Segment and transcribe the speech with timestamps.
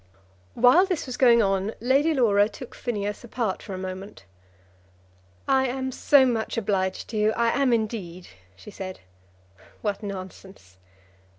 [0.55, 4.25] While this was going on Lady Laura took Phineas apart for a moment.
[5.47, 9.01] "I am so much obliged to you; I am indeed," she said.
[9.83, 10.77] "What nonsense!"